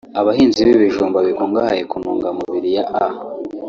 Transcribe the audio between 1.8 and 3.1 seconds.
ku ntungamubiri ya A